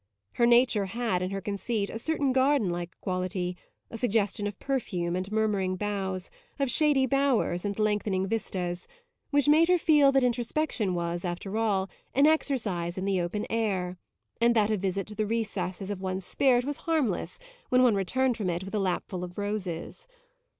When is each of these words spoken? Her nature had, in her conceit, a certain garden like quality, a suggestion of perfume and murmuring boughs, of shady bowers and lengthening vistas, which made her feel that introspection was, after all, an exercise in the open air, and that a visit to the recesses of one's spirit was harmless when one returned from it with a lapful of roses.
Her 0.31 0.47
nature 0.47 0.85
had, 0.87 1.21
in 1.21 1.29
her 1.29 1.41
conceit, 1.41 1.91
a 1.91 1.99
certain 1.99 2.31
garden 2.33 2.71
like 2.71 2.99
quality, 3.01 3.55
a 3.91 3.99
suggestion 3.99 4.47
of 4.47 4.57
perfume 4.59 5.15
and 5.15 5.31
murmuring 5.31 5.75
boughs, 5.75 6.31
of 6.57 6.71
shady 6.71 7.05
bowers 7.05 7.65
and 7.65 7.77
lengthening 7.77 8.25
vistas, 8.25 8.87
which 9.29 9.47
made 9.47 9.67
her 9.67 9.77
feel 9.77 10.11
that 10.13 10.23
introspection 10.23 10.95
was, 10.95 11.23
after 11.23 11.55
all, 11.55 11.87
an 12.15 12.25
exercise 12.25 12.97
in 12.97 13.05
the 13.05 13.21
open 13.21 13.45
air, 13.47 13.99
and 14.41 14.55
that 14.55 14.71
a 14.71 14.77
visit 14.77 15.05
to 15.05 15.13
the 15.15 15.27
recesses 15.27 15.91
of 15.91 16.01
one's 16.01 16.25
spirit 16.25 16.65
was 16.65 16.77
harmless 16.89 17.37
when 17.69 17.83
one 17.83 17.93
returned 17.93 18.35
from 18.37 18.49
it 18.49 18.63
with 18.63 18.73
a 18.73 18.79
lapful 18.79 19.23
of 19.23 19.37
roses. 19.37 20.07